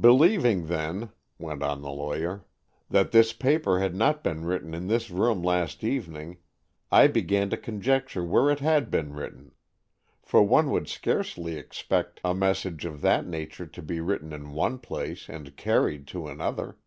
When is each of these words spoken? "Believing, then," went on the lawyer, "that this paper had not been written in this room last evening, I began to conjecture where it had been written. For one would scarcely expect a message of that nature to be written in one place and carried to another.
"Believing, 0.00 0.68
then," 0.68 1.10
went 1.38 1.62
on 1.62 1.82
the 1.82 1.90
lawyer, 1.90 2.46
"that 2.88 3.12
this 3.12 3.34
paper 3.34 3.78
had 3.78 3.94
not 3.94 4.24
been 4.24 4.46
written 4.46 4.72
in 4.72 4.86
this 4.86 5.10
room 5.10 5.42
last 5.42 5.84
evening, 5.84 6.38
I 6.90 7.08
began 7.08 7.50
to 7.50 7.58
conjecture 7.58 8.24
where 8.24 8.48
it 8.48 8.60
had 8.60 8.90
been 8.90 9.12
written. 9.12 9.52
For 10.22 10.42
one 10.42 10.70
would 10.70 10.88
scarcely 10.88 11.56
expect 11.58 12.22
a 12.24 12.32
message 12.32 12.86
of 12.86 13.02
that 13.02 13.26
nature 13.26 13.66
to 13.66 13.82
be 13.82 14.00
written 14.00 14.32
in 14.32 14.52
one 14.52 14.78
place 14.78 15.28
and 15.28 15.54
carried 15.58 16.06
to 16.06 16.26
another. 16.28 16.78